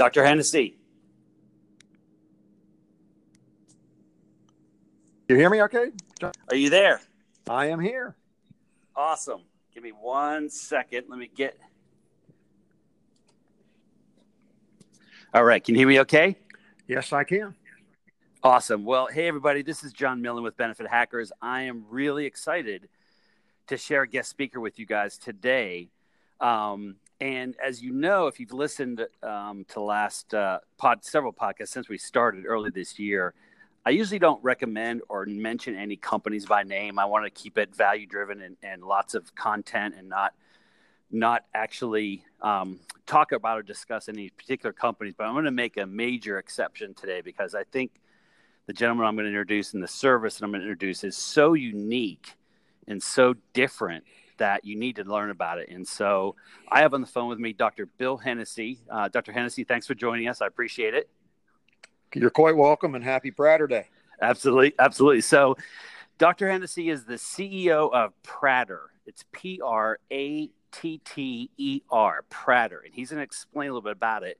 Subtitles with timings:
[0.00, 0.24] Dr.
[0.24, 0.78] Hennessy.
[5.28, 5.90] You hear me okay?
[6.22, 7.02] Are you there?
[7.50, 8.16] I am here.
[8.96, 9.42] Awesome.
[9.74, 11.04] Give me one second.
[11.10, 11.58] Let me get.
[15.34, 15.62] All right.
[15.62, 16.34] Can you hear me okay?
[16.88, 17.54] Yes, I can.
[18.42, 18.86] Awesome.
[18.86, 19.60] Well, hey, everybody.
[19.60, 21.30] This is John Millen with Benefit Hackers.
[21.42, 22.88] I am really excited
[23.66, 25.90] to share a guest speaker with you guys today.
[26.40, 31.68] Um, and as you know, if you've listened um, to last uh, pod, several podcasts
[31.68, 33.34] since we started early this year,
[33.84, 36.98] I usually don't recommend or mention any companies by name.
[36.98, 40.34] I want to keep it value driven and, and lots of content and not
[41.12, 45.14] not actually um, talk about or discuss any particular companies.
[45.16, 47.90] But I'm going to make a major exception today because I think
[48.66, 51.16] the gentleman I'm going to introduce and the service that I'm going to introduce is
[51.16, 52.34] so unique
[52.86, 54.04] and so different
[54.40, 55.68] that you need to learn about it.
[55.68, 56.34] And so
[56.68, 57.86] I have on the phone with me Dr.
[57.86, 58.80] Bill Hennessy.
[58.90, 59.32] Uh, Dr.
[59.32, 60.42] Hennessy, thanks for joining us.
[60.42, 61.08] I appreciate it.
[62.14, 63.86] You're quite welcome and happy Pratter Day.
[64.20, 64.74] Absolutely.
[64.78, 65.20] Absolutely.
[65.20, 65.56] So,
[66.18, 66.50] Dr.
[66.50, 68.90] Hennessy is the CEO of Pratter.
[69.06, 72.82] It's P R A T T E R, Pratter.
[72.84, 74.38] And he's going to explain a little bit about it.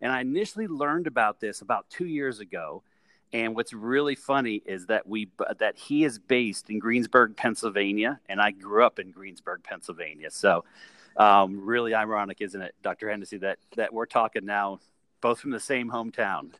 [0.00, 2.82] And I initially learned about this about two years ago.
[3.34, 8.40] And what's really funny is that we that he is based in Greensburg, Pennsylvania, and
[8.40, 10.30] I grew up in Greensburg, Pennsylvania.
[10.30, 10.64] So,
[11.16, 13.10] um, really ironic, isn't it, Dr.
[13.10, 14.78] Hennessy, that that we're talking now
[15.20, 16.52] both from the same hometown.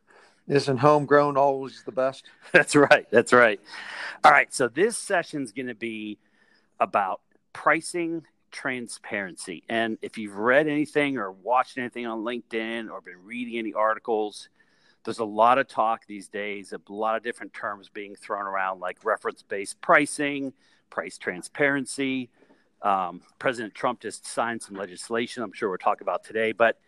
[0.48, 2.24] Isn't homegrown always the best?
[2.52, 3.06] That's right.
[3.08, 3.60] That's right.
[4.24, 4.52] All right.
[4.52, 6.18] So this session is going to be
[6.80, 7.20] about
[7.52, 9.62] pricing transparency.
[9.68, 14.48] And if you've read anything or watched anything on LinkedIn or been reading any articles,
[15.04, 18.80] there's a lot of talk these days, a lot of different terms being thrown around
[18.80, 20.52] like reference based pricing,
[20.90, 22.30] price transparency.
[22.82, 26.52] Um, President Trump just signed some legislation I'm sure we'll talk about today.
[26.52, 26.78] But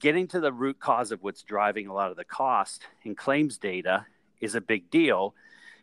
[0.00, 3.58] getting to the root cause of what's driving a lot of the cost in claims
[3.58, 4.06] data
[4.40, 5.34] is a big deal.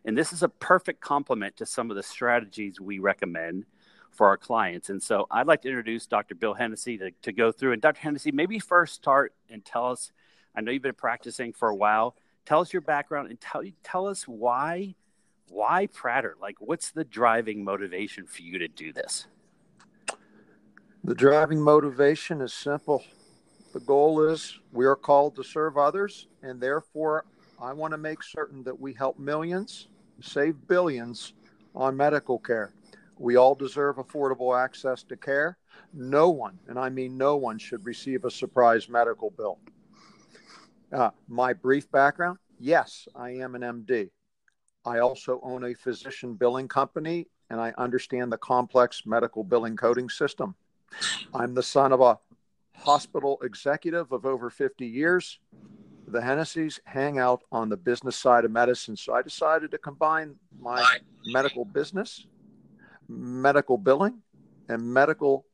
[0.06, 3.66] And this is a perfect complement to some of the strategies we recommend
[4.12, 4.90] for our clients.
[4.90, 6.36] And so I'd like to introduce Dr.
[6.36, 7.74] Bill Hennessy to, to go through.
[7.74, 8.02] And Dr.
[8.02, 10.12] Hennessy, maybe first start and tell us
[10.56, 12.16] I know you've been practicing for a while.
[12.46, 14.96] Tell us your background and tell, tell us why
[15.50, 16.36] why Pratter?
[16.42, 19.28] Like, what's the driving motivation for you to do this?
[21.04, 23.04] The driving motivation is simple.
[23.74, 27.26] The goal is we are called to serve others, and therefore
[27.62, 29.88] I want to make certain that we help millions
[30.22, 31.34] save billions
[31.76, 32.74] on medical care.
[33.18, 35.58] We all deserve affordable access to care.
[35.94, 39.60] No one, and I mean no one, should receive a surprise medical bill.
[40.94, 44.10] Uh, my brief background yes, I am an MD.
[44.86, 50.10] I also own a physician billing company, and I understand the complex medical billing coding
[50.10, 50.56] system.
[51.34, 52.20] I'm the son of a
[52.76, 55.40] hospital executive of over 50 years.
[56.08, 58.96] The Hennessy's hang out on the business side of medicine.
[58.96, 62.28] So I decided to combine my medical business,
[63.08, 64.20] medical billing,
[64.70, 65.46] and medical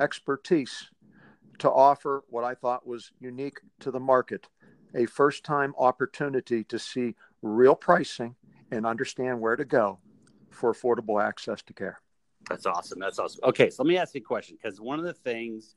[0.00, 0.90] expertise
[1.58, 4.48] to offer what I thought was unique to the market
[4.96, 8.34] a first time opportunity to see real pricing
[8.70, 9.98] and understand where to go
[10.50, 12.00] for affordable access to care.
[12.48, 12.98] That's awesome.
[12.98, 13.40] That's awesome.
[13.44, 15.76] Okay, so let me ask you a question because one of the things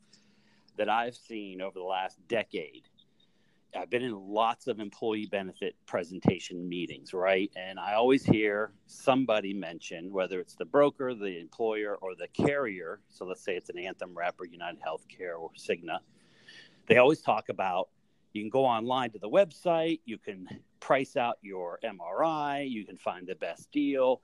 [0.80, 2.88] that I've seen over the last decade.
[3.78, 7.50] I've been in lots of employee benefit presentation meetings, right?
[7.54, 13.00] And I always hear somebody mention, whether it's the broker, the employer, or the carrier.
[13.08, 15.98] So let's say it's an Anthem rep or United Healthcare or Cigna.
[16.86, 17.90] They always talk about
[18.32, 20.48] you can go online to the website, you can
[20.80, 24.20] price out your MRI, you can find the best deal.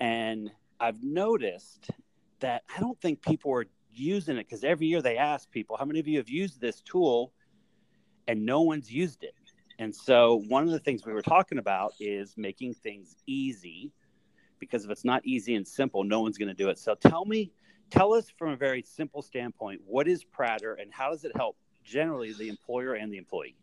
[0.00, 0.50] And
[0.80, 1.90] I've noticed
[2.40, 5.84] that I don't think people are using it because every year they ask people, how
[5.84, 7.32] many of you have used this tool?
[8.26, 9.34] And no one's used it.
[9.78, 13.92] And so, one of the things we were talking about is making things easy
[14.58, 16.78] because if it's not easy and simple, no one's going to do it.
[16.78, 17.52] So, tell me,
[17.88, 21.56] tell us from a very simple standpoint, what is Pratter and how does it help
[21.88, 23.56] generally the employer and the employee?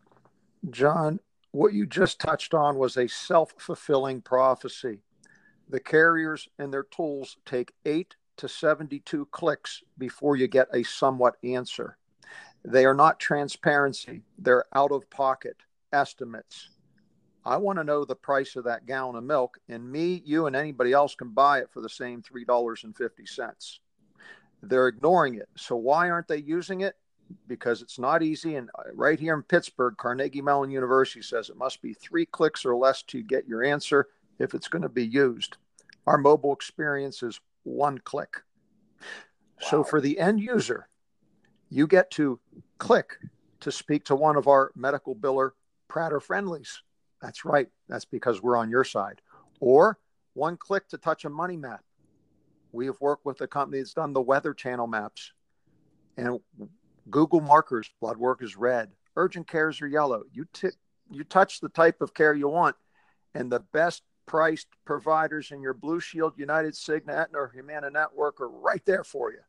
[0.69, 1.19] John,
[1.51, 5.00] what you just touched on was a self fulfilling prophecy.
[5.69, 11.38] The carriers and their tools take eight to 72 clicks before you get a somewhat
[11.44, 11.98] answer.
[12.63, 15.57] They are not transparency, they're out of pocket
[15.94, 16.69] estimates.
[17.45, 20.56] I want to know the price of that gallon of milk, and me, you, and
[20.56, 23.80] anybody else can buy it for the same $3.50.
[24.63, 25.48] They're ignoring it.
[25.56, 26.95] So, why aren't they using it?
[27.48, 28.56] Because it's not easy.
[28.56, 32.66] And uh, right here in Pittsburgh, Carnegie Mellon University says it must be three clicks
[32.66, 34.07] or less to get your answer
[34.39, 35.57] if it's going to be used.
[36.07, 38.42] Our mobile experience is one click.
[39.00, 39.68] Wow.
[39.69, 40.88] So for the end user,
[41.69, 42.39] you get to
[42.77, 43.18] click
[43.62, 45.51] to speak to one of our medical biller
[45.88, 46.81] Pratter friendlies.
[47.22, 47.68] That's right.
[47.88, 49.22] That's because we're on your side.
[49.60, 49.98] Or
[50.33, 51.81] one click to touch a money map.
[52.72, 55.31] We have worked with a company that's done the weather channel maps
[56.18, 56.39] and
[57.10, 60.24] Google markers, blood work is red, urgent cares are yellow.
[60.31, 60.69] You, t-
[61.12, 62.75] you touch the type of care you want,
[63.34, 68.50] and the best priced providers in your Blue Shield, United, Cigna, or Humana network are
[68.50, 69.42] right there for you.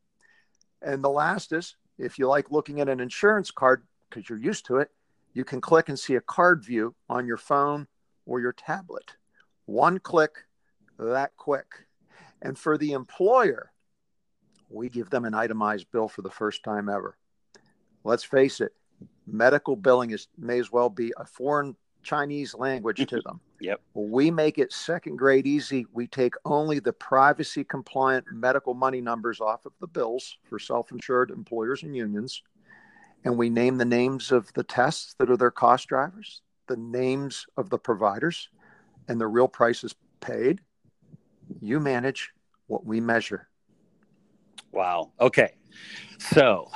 [0.82, 4.67] And the last is if you like looking at an insurance card because you're used
[4.67, 4.91] to it,
[5.32, 7.87] you can click and see a card view on your phone
[8.25, 9.17] or your tablet.
[9.67, 10.44] One click,
[10.99, 11.67] that quick.
[12.43, 13.73] And for the employer,
[14.69, 17.17] we give them an itemized bill for the first time ever.
[18.06, 18.73] Let's face it,
[19.26, 21.75] medical billing is may as well be a foreign
[22.05, 23.41] Chinese language to them.
[23.58, 23.81] Yep.
[23.94, 25.87] We make it second grade easy.
[25.94, 30.93] We take only the privacy compliant medical money numbers off of the bills for self
[30.93, 32.43] insured employers and unions.
[33.25, 37.47] And we name the names of the tests that are their cost drivers, the names
[37.56, 38.50] of the providers,
[39.09, 40.61] and the real prices paid.
[41.62, 42.32] You manage
[42.67, 43.49] what we measure.
[44.70, 45.12] Wow.
[45.19, 45.55] Okay.
[46.19, 46.70] So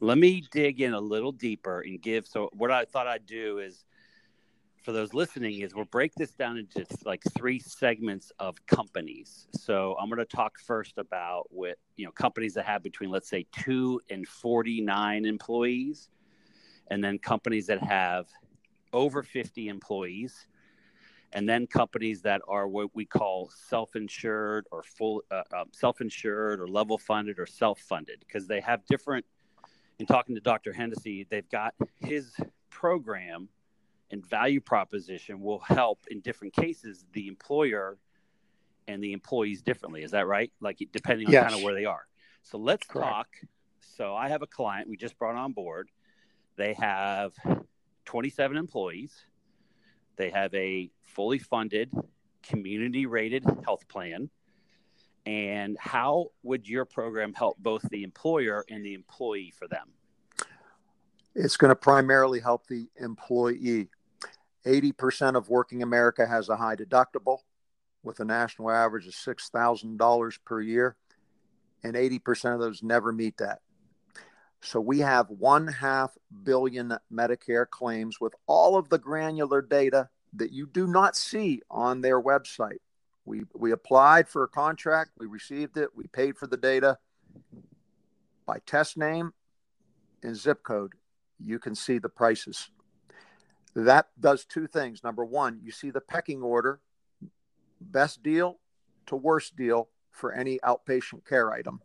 [0.00, 2.26] let me dig in a little deeper and give.
[2.26, 3.84] So, what I thought I'd do is
[4.88, 9.46] for those listening is we'll break this down into like three segments of companies.
[9.52, 13.28] So I'm going to talk first about with you know companies that have between let's
[13.28, 16.08] say 2 and 49 employees
[16.90, 18.28] and then companies that have
[18.92, 20.46] over 50 employees
[21.32, 26.66] and then companies that are what we call self-insured or full uh, uh, self-insured or
[26.66, 29.26] level funded or self-funded because they have different
[29.98, 30.72] in talking to Dr.
[30.72, 32.36] Hennessy they've got his
[32.70, 33.48] program
[34.10, 37.98] and value proposition will help in different cases the employer
[38.86, 40.02] and the employees differently.
[40.02, 40.50] Is that right?
[40.60, 41.44] Like depending on yes.
[41.44, 42.06] kind of where they are.
[42.42, 43.08] So let's Correct.
[43.08, 43.28] talk.
[43.80, 45.90] So I have a client we just brought on board.
[46.56, 47.34] They have
[48.06, 49.14] 27 employees.
[50.16, 51.92] They have a fully funded,
[52.42, 54.30] community rated health plan.
[55.28, 59.88] And how would your program help both the employer and the employee for them?
[61.34, 63.90] It's going to primarily help the employee.
[64.64, 67.40] 80% of working America has a high deductible
[68.02, 70.96] with a national average of $6,000 per year,
[71.84, 73.58] and 80% of those never meet that.
[74.62, 80.52] So we have one half billion Medicare claims with all of the granular data that
[80.52, 82.78] you do not see on their website.
[83.28, 86.96] We, we applied for a contract, we received it, we paid for the data.
[88.46, 89.34] By test name
[90.22, 90.94] and zip code,
[91.38, 92.70] you can see the prices.
[93.74, 95.04] That does two things.
[95.04, 96.80] Number one, you see the pecking order,
[97.82, 98.60] best deal
[99.08, 101.82] to worst deal for any outpatient care item.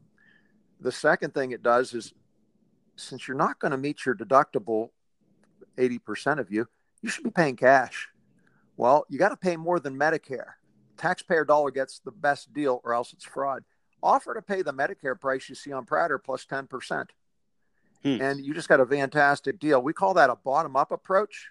[0.80, 2.14] The second thing it does is
[2.96, 4.92] since you're not going to meet your deductible,
[5.78, 6.70] 80% of you,
[7.02, 8.08] you should be paying cash.
[8.78, 10.54] Well, you got to pay more than Medicare.
[11.04, 13.66] Taxpayer dollar gets the best deal or else it's fraud.
[14.02, 17.08] Offer to pay the Medicare price you see on Pratter plus 10%.
[18.04, 18.22] Hmm.
[18.22, 19.82] And you just got a fantastic deal.
[19.82, 21.50] We call that a bottom up approach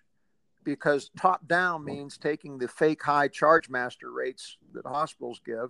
[0.65, 5.69] because top down means taking the fake high charge master rates that hospitals give,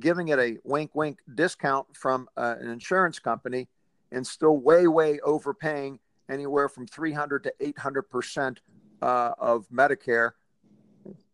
[0.00, 3.68] giving it a wink wink discount from uh, an insurance company,
[4.10, 8.60] and still way, way overpaying anywhere from 300 to 800 percent
[9.00, 10.32] uh, of Medicare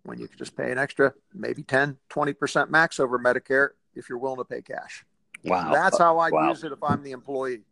[0.05, 4.09] when you could just pay an extra maybe 10, 20 percent max over Medicare if
[4.09, 5.05] you're willing to pay cash.
[5.45, 5.73] Wow.
[5.73, 6.49] That's how I wow.
[6.49, 7.63] use it if I'm the employee.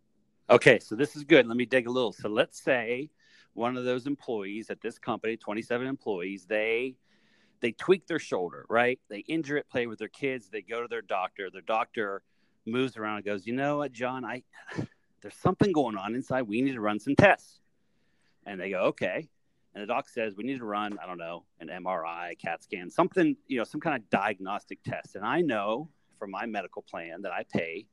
[0.48, 1.46] Okay, so this is good.
[1.46, 2.12] Let me dig a little.
[2.12, 3.10] So let's say
[3.54, 6.94] one of those employees at this company, 27 employees, they
[7.60, 9.00] they tweak their shoulder, right?
[9.08, 11.50] They injure it, play with their kids, they go to their doctor.
[11.50, 12.22] Their doctor
[12.66, 14.42] moves around and goes, "You know what, John, I
[15.22, 16.42] there's something going on inside.
[16.42, 17.60] We need to run some tests."
[18.44, 19.28] And they go, "Okay."
[19.76, 22.88] And the doc says, "We need to run, I don't know, an MRI, CAT scan,
[22.88, 27.20] something, you know, some kind of diagnostic test." And I know from my medical plan
[27.22, 27.86] that I pay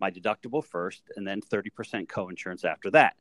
[0.00, 3.14] my deductible first and then 30% co-insurance after that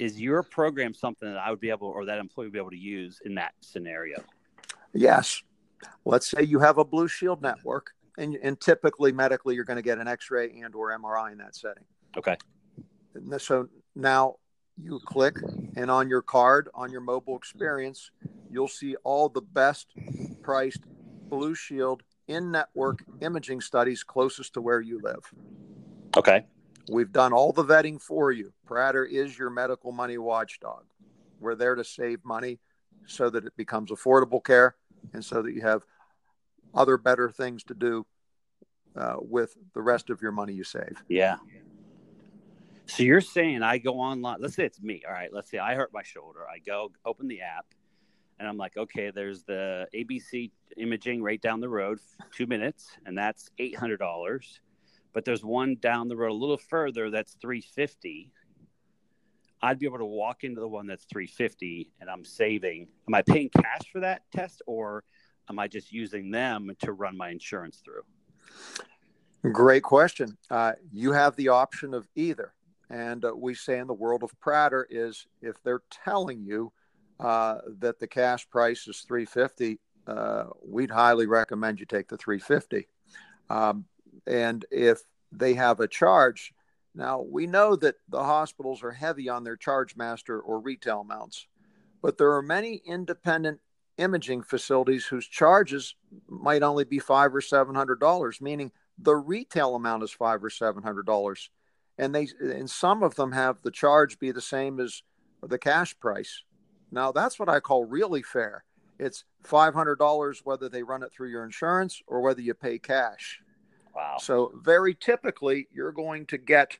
[0.00, 2.70] is your program something that I would be able or that employee would be able
[2.70, 4.22] to use in that scenario?
[4.92, 5.42] Yes.
[6.04, 9.82] Let's say you have a Blue Shield network, and, and typically medically you're going to
[9.82, 11.84] get an X-ray and or MRI in that setting.
[12.16, 12.36] Okay.
[13.38, 14.36] So now
[14.76, 15.36] you click,
[15.76, 18.10] and on your card, on your mobile experience,
[18.50, 19.88] you'll see all the best
[20.42, 20.82] priced
[21.28, 25.32] Blue Shield in network imaging studies closest to where you live.
[26.16, 26.46] Okay.
[26.90, 28.52] We've done all the vetting for you.
[28.64, 30.84] Pratter is your medical money watchdog.
[31.40, 32.60] We're there to save money
[33.06, 34.76] so that it becomes affordable care
[35.12, 35.82] and so that you have
[36.74, 38.06] other better things to do
[38.96, 41.02] uh, with the rest of your money you save.
[41.08, 41.36] Yeah.
[42.86, 44.38] So you're saying I go online.
[44.40, 45.02] Let's say it's me.
[45.06, 45.32] All right.
[45.32, 46.40] Let's say I hurt my shoulder.
[46.48, 47.66] I go open the app,
[48.38, 51.98] and I'm like, okay, there's the ABC imaging right down the road,
[52.32, 54.60] two minutes, and that's eight hundred dollars.
[55.12, 58.32] But there's one down the road a little further that's three fifty.
[59.62, 62.88] I'd be able to walk into the one that's 350 and I'm saving.
[63.08, 65.02] Am I paying cash for that test or
[65.48, 68.02] am I just using them to run my insurance through?
[69.52, 70.36] Great question.
[70.50, 72.52] Uh, you have the option of either.
[72.90, 76.72] And uh, we say in the world of Pratter is if they're telling you
[77.18, 82.86] uh, that the cash price is 350, uh, we'd highly recommend you take the 350.
[83.50, 83.86] Um,
[84.26, 85.00] and if
[85.32, 86.52] they have a charge,
[86.94, 91.46] now we know that the hospitals are heavy on their charge master or retail amounts,
[92.02, 93.60] but there are many independent
[93.98, 95.94] imaging facilities whose charges
[96.28, 100.50] might only be five or seven hundred dollars, meaning the retail amount is five or
[100.50, 101.50] seven hundred dollars,
[101.98, 105.02] and they and some of them have the charge be the same as
[105.42, 106.42] the cash price.
[106.90, 108.64] Now that's what I call really fair.
[108.98, 112.78] It's five hundred dollars whether they run it through your insurance or whether you pay
[112.78, 113.40] cash.
[113.94, 114.16] Wow.
[114.20, 116.78] So very typically, you're going to get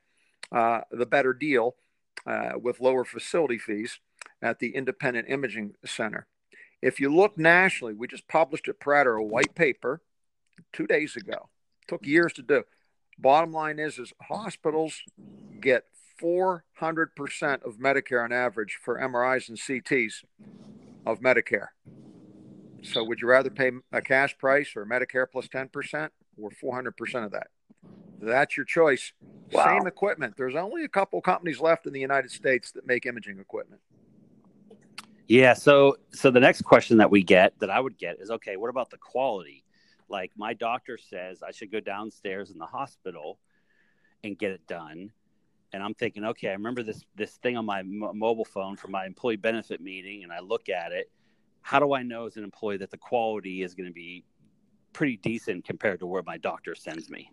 [0.53, 1.77] uh, the better deal
[2.27, 4.01] uh, with lower facility fees
[4.43, 6.27] at the Independent Imaging Center.
[6.83, 10.03] If you look nationally, we just published at Pratter a white paper
[10.73, 11.49] two days ago.
[11.89, 12.65] Took years to do.
[13.19, 15.03] Bottom line is, is hospitals
[15.61, 15.85] get
[16.21, 16.63] 400%
[17.65, 20.25] of Medicare on average for MRIs and CTs
[21.05, 21.69] of Medicare.
[22.83, 27.33] So would you rather pay a cash price or Medicare plus 10% or 400% of
[27.33, 27.49] that?
[28.21, 29.13] That's your choice.
[29.53, 29.65] Wow.
[29.65, 30.35] Same equipment.
[30.37, 33.81] There's only a couple companies left in the United States that make imaging equipment.
[35.29, 35.55] Yeah.
[35.55, 38.57] So, so the next question that we get, that I would get, is okay.
[38.57, 39.65] What about the quality?
[40.09, 43.39] Like my doctor says, I should go downstairs in the hospital
[44.25, 45.11] and get it done.
[45.73, 48.93] And I'm thinking, okay, I remember this this thing on my m- mobile phone from
[48.93, 51.11] my employee benefit meeting, and I look at it.
[51.61, 54.25] How do I know as an employee that the quality is going to be
[54.93, 57.33] pretty decent compared to where my doctor sends me?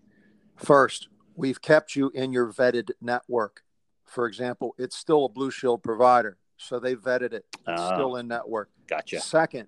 [0.55, 3.63] First, we've kept you in your vetted network.
[4.05, 6.37] For example, it's still a Blue Shield provider.
[6.57, 7.45] So they vetted it.
[7.67, 8.69] It's uh, still in network.
[8.87, 9.21] Gotcha.
[9.21, 9.67] Second,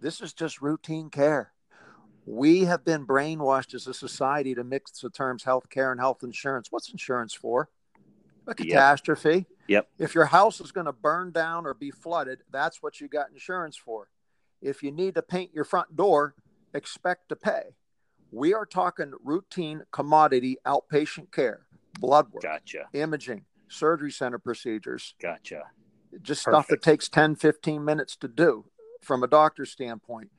[0.00, 1.53] this is just routine care.
[2.26, 6.22] We have been brainwashed as a society to mix the terms health care and health
[6.22, 6.68] insurance.
[6.70, 7.68] What's insurance for?
[8.46, 9.46] A catastrophe.
[9.68, 9.88] Yep.
[9.98, 13.30] If your house is going to burn down or be flooded, that's what you got
[13.30, 14.08] insurance for.
[14.60, 16.34] If you need to paint your front door,
[16.72, 17.76] expect to pay.
[18.30, 21.66] We are talking routine commodity outpatient care,
[22.00, 22.86] blood work, gotcha.
[22.92, 25.14] imaging, surgery center procedures.
[25.20, 25.64] Gotcha
[26.22, 26.64] just Perfect.
[26.64, 28.66] stuff that takes 10 15 minutes to do
[29.00, 30.30] from a doctor's standpoint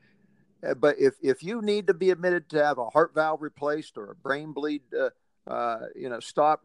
[0.74, 4.10] but if, if you need to be admitted to have a heart valve replaced or
[4.10, 5.10] a brain bleed uh,
[5.50, 6.64] uh, you know stop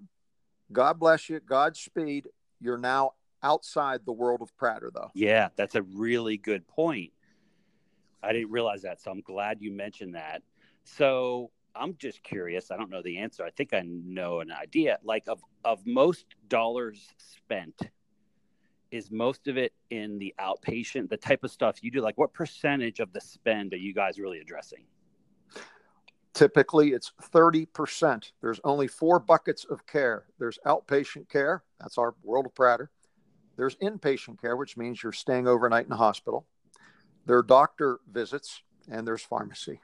[0.72, 2.28] god bless you godspeed.
[2.60, 5.10] You're now outside the world of pratter though.
[5.14, 7.12] Yeah that's a really good point.
[8.24, 10.42] I didn't realize that so i'm glad you mentioned that.
[10.84, 12.72] So i'm just curious.
[12.72, 13.44] I don't know the answer.
[13.44, 15.00] I think i know an idea.
[15.04, 17.80] Like of of most dollars spent
[18.92, 22.02] is most of it in the outpatient, the type of stuff you do?
[22.02, 24.84] Like, what percentage of the spend are you guys really addressing?
[26.34, 28.32] Typically, it's 30%.
[28.42, 32.90] There's only four buckets of care there's outpatient care, that's our world of Pratter.
[33.58, 36.46] There's inpatient care, which means you're staying overnight in a hospital.
[37.26, 39.82] There are doctor visits, and there's pharmacy.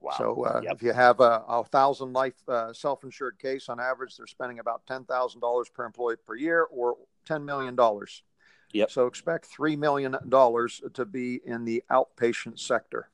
[0.00, 0.14] Wow.
[0.16, 0.74] So uh, yep.
[0.76, 4.86] if you have a, a thousand life uh, self-insured case on average, they're spending about
[4.86, 8.22] ten thousand dollars per employee per year, or ten million dollars.
[8.72, 8.90] Yep.
[8.90, 13.10] So expect three million dollars to be in the outpatient sector.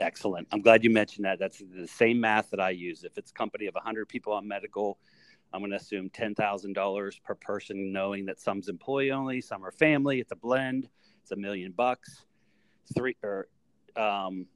[0.00, 0.48] Excellent.
[0.50, 1.38] I'm glad you mentioned that.
[1.38, 3.04] That's the same math that I use.
[3.04, 4.98] If it's a company of 100 people on medical,
[5.52, 10.18] I'm going to assume $10,000 per person, knowing that some's employee only, some are family.
[10.18, 10.88] It's a blend.
[11.22, 12.24] It's a million bucks.
[12.94, 13.46] Three or
[13.96, 14.46] um,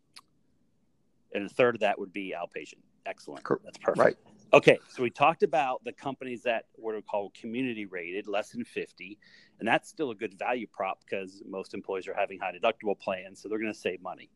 [1.33, 2.81] and a third of that would be outpatient.
[3.07, 3.45] Excellent.
[3.65, 3.99] That's perfect.
[3.99, 4.17] Right.
[4.53, 9.19] Okay, so we talked about the companies that were called community rated, less than 50,
[9.59, 13.43] and that's still a good value prop because most employees are having high deductible plans,
[13.43, 14.31] so they're going to save money.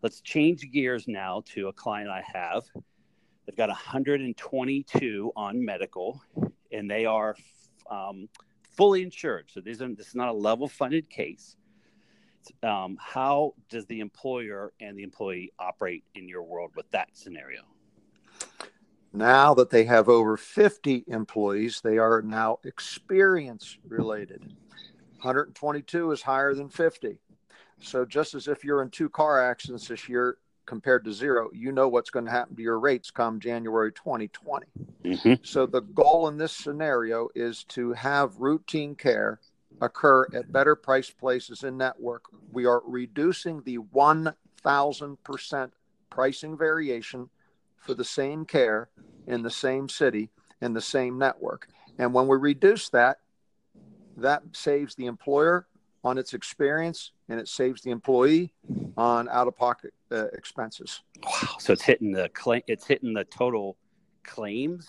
[0.00, 2.64] Let's change gears now to a client I have.
[3.46, 6.22] They've got 122 on medical,
[6.72, 7.36] and they are
[7.90, 8.28] um,
[8.62, 9.50] fully insured.
[9.50, 11.56] So this is not a level funded case
[12.62, 17.62] um, how does the employer and the employee operate in your world with that scenario?
[19.12, 24.40] Now that they have over 50 employees, they are now experience related.
[25.20, 27.18] 122 is higher than 50.
[27.80, 31.72] So just as if you're in two car accidents this year, compared to zero, you
[31.72, 34.66] know what's going to happen to your rates come January 2020.
[35.04, 35.34] Mm-hmm.
[35.42, 39.40] So the goal in this scenario is to have routine care
[39.80, 42.24] occur at better price places in network.
[42.52, 45.70] We are reducing the 1000%
[46.10, 47.28] pricing variation
[47.82, 48.88] for the same care
[49.26, 51.66] in the same city in the same network.
[51.98, 53.18] And when we reduce that,
[54.16, 55.66] that saves the employer
[56.04, 58.54] on its experience and it saves the employee
[58.96, 61.00] on out of pocket uh, expenses.
[61.24, 61.56] Wow.
[61.58, 63.76] So it's hitting the claim, it's hitting the total
[64.24, 64.88] claims.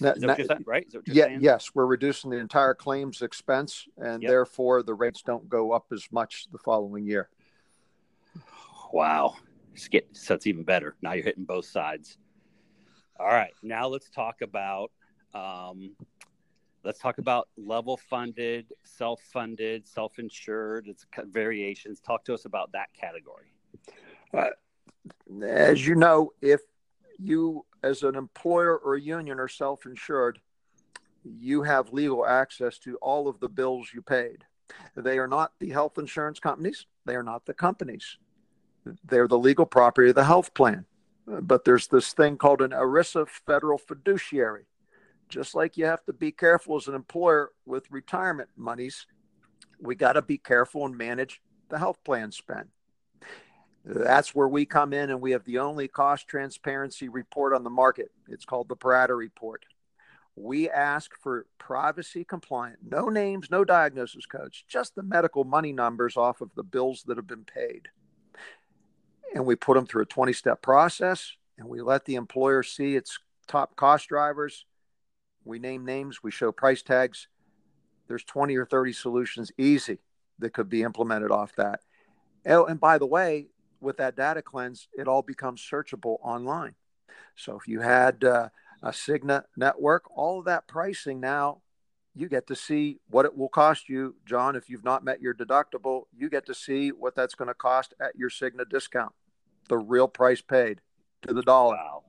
[0.00, 0.86] That- Is that saying, right?
[0.86, 1.40] Is that what you're Yeah, saying?
[1.42, 4.30] yes, we're reducing the entire claims expense and Yep.
[4.30, 7.28] therefore the rates don't go up as much the following year.
[8.92, 9.36] Wow.
[9.74, 10.96] It's get, so it's even better.
[11.02, 12.16] Now you're hitting both sides.
[13.20, 13.52] All right.
[13.62, 14.90] Now let's talk about
[15.34, 15.94] um,
[16.84, 20.88] let's talk about level funded, self funded, self insured.
[20.88, 22.00] It's variations.
[22.00, 23.52] Talk to us about that category.
[25.42, 26.60] As you know, if
[27.18, 30.38] you as an employer or union are self-insured,
[31.22, 34.44] you have legal access to all of the bills you paid.
[34.96, 38.16] They are not the health insurance companies, they are not the companies.
[39.04, 40.86] They're the legal property of the health plan.
[41.40, 44.64] But there's this thing called an ERISA federal fiduciary.
[45.28, 49.06] Just like you have to be careful as an employer with retirement monies,
[49.80, 52.68] we got to be careful and manage the health plan spend.
[53.84, 57.70] That's where we come in and we have the only cost transparency report on the
[57.70, 58.10] market.
[58.28, 59.64] It's called the Pratter Report.
[60.36, 66.16] We ask for privacy compliant, no names, no diagnosis codes, just the medical money numbers
[66.16, 67.88] off of the bills that have been paid.
[69.34, 72.96] And we put them through a 20 step process and we let the employer see
[72.96, 74.64] its top cost drivers.
[75.44, 77.28] We name names, we show price tags.
[78.08, 79.98] There's 20 or 30 solutions easy
[80.38, 81.80] that could be implemented off that.
[82.46, 83.48] Oh, and by the way,
[83.80, 86.74] with that data cleanse, it all becomes searchable online.
[87.36, 88.48] So if you had uh,
[88.82, 91.62] a Cigna network, all of that pricing now,
[92.14, 94.56] you get to see what it will cost you, John.
[94.56, 97.94] If you've not met your deductible, you get to see what that's going to cost
[98.00, 99.12] at your Cigna discount,
[99.70, 100.80] the real price paid
[101.22, 101.76] to the dollar.
[101.76, 102.02] Wow.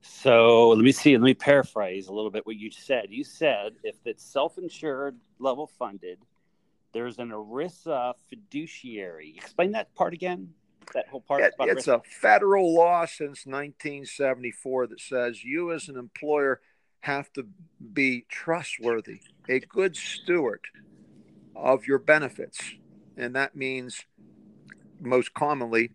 [0.00, 1.16] So let me see.
[1.16, 3.06] Let me paraphrase a little bit what you said.
[3.10, 6.18] You said if it's self-insured, level funded,
[6.92, 9.34] there's an ERISA fiduciary.
[9.36, 10.54] Explain that part again.
[10.92, 11.42] That whole part.
[11.42, 12.00] It- it's ERISA.
[12.00, 16.60] a federal law since 1974 that says you, as an employer,
[17.00, 17.48] have to
[17.92, 20.60] be trustworthy, a good steward
[21.56, 22.60] of your benefits.
[23.16, 24.04] And that means
[25.00, 25.90] most commonly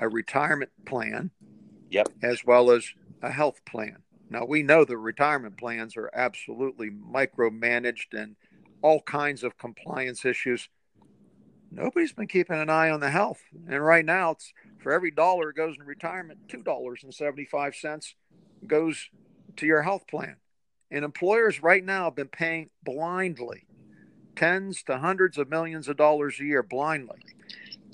[0.00, 1.30] a retirement plan,
[1.90, 2.08] Yep.
[2.22, 4.02] as well as a health plan.
[4.30, 8.36] Now, we know the retirement plans are absolutely micromanaged and
[8.80, 10.68] all kinds of compliance issues.
[11.70, 13.42] Nobody's been keeping an eye on the health.
[13.68, 18.14] And right now, it's for every dollar goes in retirement, $2.75
[18.66, 19.10] goes
[19.56, 20.36] to your health plan.
[20.90, 23.66] And employers right now have been paying blindly
[24.34, 27.18] tens to hundreds of millions of dollars a year blindly.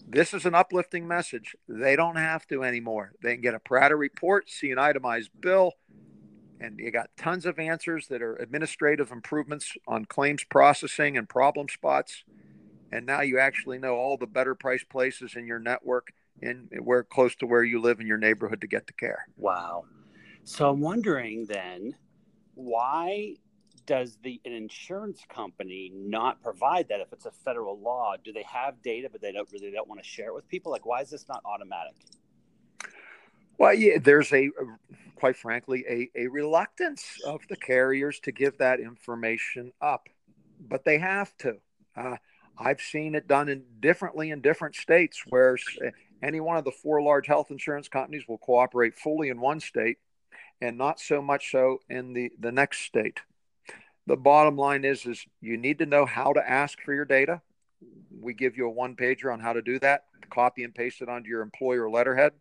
[0.08, 1.56] This is an uplifting message.
[1.68, 3.12] They don't have to anymore.
[3.22, 5.72] They can get a Pratter report, see an itemized bill,
[6.60, 11.68] and you got tons of answers that are administrative improvements on claims processing and problem
[11.68, 12.24] spots.
[12.92, 17.02] And now you actually know all the better price places in your network and where
[17.02, 19.26] close to where you live in your neighborhood to get the care.
[19.36, 19.84] Wow.
[20.44, 21.96] So I'm wondering then,
[22.54, 23.34] why
[23.86, 28.14] does the an insurance company not provide that if it's a federal law?
[28.22, 30.72] Do they have data, but they don't really don't want to share it with people?
[30.72, 31.94] Like, why is this not automatic?
[33.58, 34.50] Well, yeah, there's a,
[35.14, 40.08] quite frankly, a, a reluctance of the carriers to give that information up,
[40.60, 41.56] but they have to.
[41.96, 42.16] Uh,
[42.58, 45.56] I've seen it done in differently in different states where
[46.22, 49.98] any one of the four large health insurance companies will cooperate fully in one state
[50.60, 53.20] and not so much so in the, the next state.
[54.06, 57.42] The bottom line is, is you need to know how to ask for your data.
[58.20, 60.04] We give you a one pager on how to do that.
[60.30, 62.32] Copy and paste it onto your employer letterhead.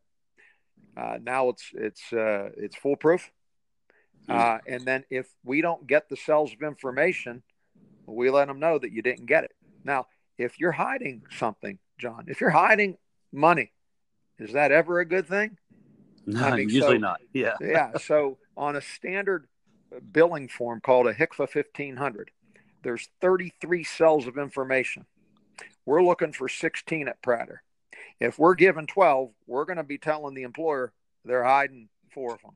[0.95, 3.31] Uh, now it's it's uh, it's foolproof.
[4.27, 7.43] Uh, and then if we don't get the cells of information,
[8.07, 9.51] we let them know that you didn't get it.
[9.83, 12.97] Now, if you're hiding something, John, if you're hiding
[13.31, 13.71] money,
[14.39, 15.57] is that ever a good thing?
[16.25, 17.21] No, I mean, usually so- not.
[17.33, 17.55] Yeah.
[17.61, 17.91] yeah.
[17.99, 19.47] So on a standard
[20.01, 22.31] billing form called a HCFA 1500,
[22.83, 25.05] there's 33 cells of information.
[25.85, 27.63] We're looking for 16 at Pratter.
[28.19, 32.41] If we're given 12, we're going to be telling the employer they're hiding four of
[32.41, 32.55] them.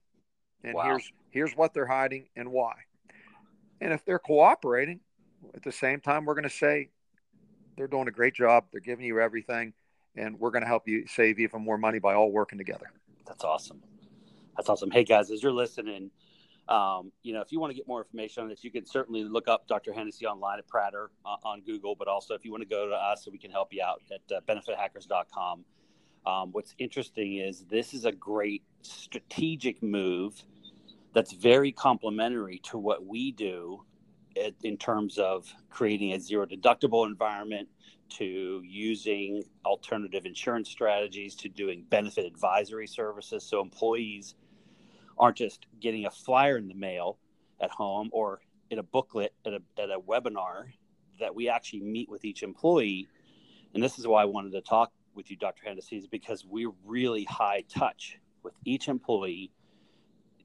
[0.63, 0.83] And Wow.
[0.85, 2.73] here's here's what they're hiding and why.
[3.81, 4.99] And if they're cooperating,
[5.53, 6.89] at the same time we're going to say
[7.77, 9.73] they're doing a great job, they're giving you everything
[10.15, 12.91] and we're going to help you save even more money by all working together.
[13.25, 13.81] That's awesome.
[14.57, 14.91] That's awesome.
[14.91, 16.11] Hey guys, as you're listening,
[16.69, 19.23] um, you know, if you want to get more information on this, you can certainly
[19.23, 19.91] look up Dr.
[19.91, 21.95] Hennessy online at Pratter uh, on Google.
[21.95, 24.01] But also, if you want to go to us, so we can help you out
[24.11, 25.65] at uh, benefithackers.com.
[26.27, 30.43] Um, what's interesting is this is a great strategic move
[31.13, 33.83] that's very complementary to what we do
[34.63, 37.67] in terms of creating a zero deductible environment
[38.09, 44.35] to using alternative insurance strategies to doing benefit advisory services so employees
[45.19, 47.17] aren't just getting a flyer in the mail
[47.61, 50.65] at home or in a booklet at a, at a webinar
[51.19, 53.07] that we actually meet with each employee
[53.73, 56.71] and this is why i wanted to talk with you dr hennessy is because we're
[56.85, 59.51] really high touch with each employee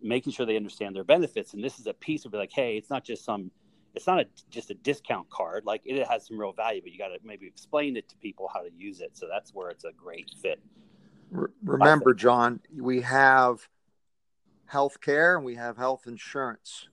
[0.02, 2.90] making sure they understand their benefits and this is a piece of like hey it's
[2.90, 3.50] not just some
[3.94, 5.64] it's not a, just a discount card.
[5.64, 8.50] Like it has some real value, but you got to maybe explain it to people
[8.52, 9.16] how to use it.
[9.16, 10.60] So that's where it's a great fit.
[11.62, 13.68] Remember, John, we have
[14.66, 16.88] health care and we have health insurance.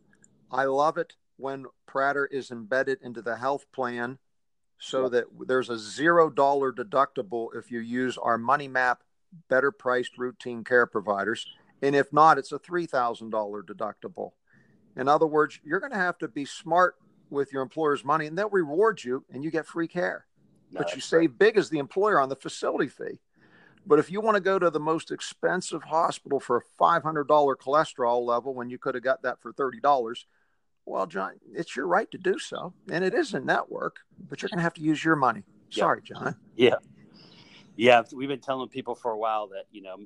[0.52, 4.20] I love it when Pratter is embedded into the health plan
[4.78, 9.04] so that there's a zero dollar deductible if you use our money map
[9.48, 11.46] better priced routine care providers.
[11.82, 13.30] And if not, it's a $3,000
[13.64, 14.32] deductible.
[14.96, 16.96] In other words, you're going to have to be smart
[17.30, 20.26] with your employer's money and they'll reward you and you get free care.
[20.72, 23.20] No, but you save big as the employer on the facility fee.
[23.86, 28.26] But if you want to go to the most expensive hospital for a $500 cholesterol
[28.26, 30.26] level when you could have got that for $30,
[30.86, 32.74] well, John, it's your right to do so.
[32.90, 33.98] And it is a network,
[34.30, 35.44] but you're going to have to use your money.
[35.70, 36.36] Sorry, John.
[36.56, 36.76] Yeah.
[37.76, 38.04] Yeah.
[38.14, 39.98] We've been telling people for a while that, you know,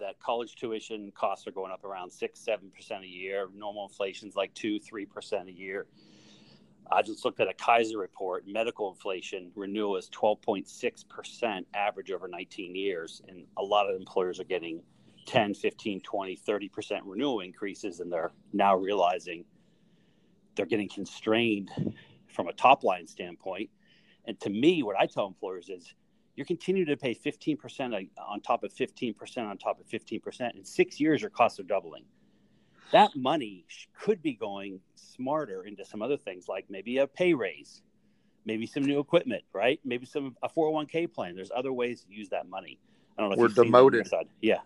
[0.00, 3.48] that college tuition costs are going up around six, seven percent a year.
[3.54, 5.86] Normal inflation's like two, three percent a year.
[6.92, 8.44] I just looked at a Kaiser report.
[8.46, 14.40] Medical inflation renewal is 12.6 percent average over 19 years, and a lot of employers
[14.40, 14.82] are getting
[15.26, 19.44] 10, 15, 20, 30 percent renewal increases, and they're now realizing
[20.56, 21.70] they're getting constrained
[22.28, 23.70] from a top line standpoint.
[24.26, 25.94] And to me, what I tell employers is
[26.36, 30.54] you're continuing to pay 15% on top of 15% on top of 15%.
[30.56, 32.04] In six years, your costs are doubling.
[32.92, 33.64] That money
[33.98, 37.82] could be going smarter into some other things like maybe a pay raise,
[38.44, 39.80] maybe some new equipment, right?
[39.84, 41.34] Maybe some a 401k plan.
[41.34, 42.78] There's other ways to use that money.
[43.16, 43.36] I don't know.
[43.36, 44.08] We're demoted.
[44.40, 44.58] Yeah.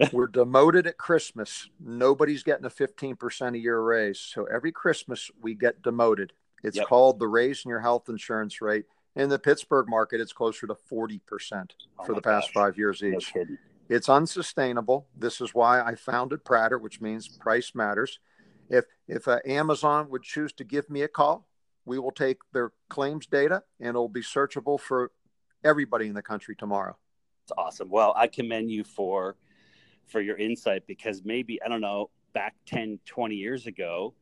[0.12, 1.68] We're demoted at Christmas.
[1.78, 4.18] Nobody's getting a 15% a year raise.
[4.18, 6.32] So every Christmas we get demoted.
[6.62, 6.86] It's yep.
[6.86, 10.74] called the raise in your health insurance rate in the Pittsburgh market, it's closer to
[10.74, 11.20] 40%
[11.98, 12.54] oh for the past gosh.
[12.54, 13.34] five years each.
[13.34, 13.44] No
[13.90, 15.08] it's unsustainable.
[15.16, 18.20] This is why I founded Pratter, which means price matters.
[18.70, 21.48] If if uh, Amazon would choose to give me a call,
[21.84, 25.10] we will take their claims data and it'll be searchable for
[25.64, 26.96] everybody in the country tomorrow.
[27.42, 27.90] It's awesome.
[27.90, 29.36] Well, I commend you for
[30.06, 34.14] for your insight because maybe I don't know back 10 20 years ago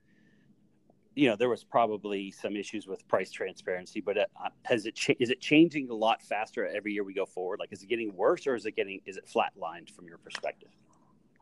[1.19, 4.25] you know there was probably some issues with price transparency but uh,
[4.63, 7.73] has it cha- is it changing a lot faster every year we go forward like
[7.73, 10.71] is it getting worse or is it getting is it flatlined from your perspective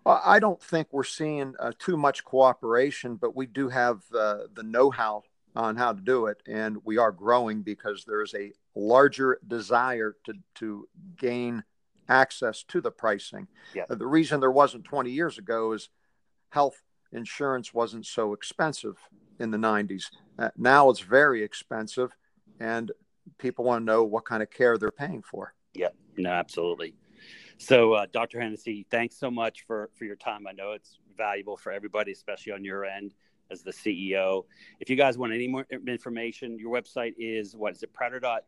[0.05, 4.43] well, I don't think we're seeing uh, too much cooperation, but we do have uh,
[4.55, 5.25] the know-how
[5.57, 10.15] on how to do it, and we are growing because there is a larger desire
[10.27, 11.65] to to gain
[12.09, 13.49] access to the pricing.
[13.75, 13.87] Yeah.
[13.89, 15.89] the reason there wasn't 20 years ago is
[16.51, 18.97] health insurance wasn't so expensive
[19.39, 20.05] in the 90s.
[20.39, 22.11] Uh, now it's very expensive,
[22.61, 22.93] and
[23.39, 25.55] people want to know what kind of care they're paying for.
[25.75, 26.95] Yeah, no, absolutely.
[27.59, 28.41] So, uh, Dr.
[28.41, 30.47] Hennessy, thanks so much for for your time.
[30.47, 33.15] I know it's valuable for everybody, especially on your end
[33.51, 34.45] as the CEO.
[34.81, 37.93] If you guys want any more information, your website is what is it?
[37.93, 38.45] Pratter dot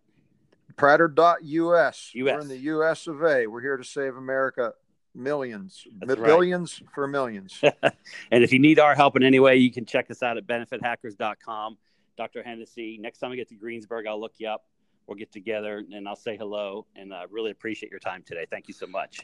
[0.77, 1.41] Pratter.us.
[1.43, 2.13] US.
[2.15, 3.47] We're in the US of A.
[3.47, 4.75] We're here to save America
[5.19, 6.91] millions, That's billions right.
[6.95, 7.61] for millions.
[8.31, 10.47] and if you need our help in any way, you can check us out at
[10.47, 11.77] benefithackers.com.
[12.17, 12.43] Dr.
[12.43, 14.65] Hennessy, next time I get to Greensburg, I'll look you up.
[15.07, 16.87] We'll get together and I'll say hello.
[16.97, 18.47] And I uh, really appreciate your time today.
[18.51, 19.21] Thank you so much.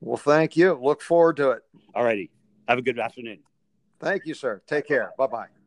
[0.00, 0.78] Well, thank you.
[0.80, 1.62] Look forward to it.
[1.94, 2.30] All righty.
[2.68, 3.38] Have a good afternoon.
[4.00, 4.62] Thank you, sir.
[4.66, 5.12] Take care.
[5.18, 5.57] Bye bye.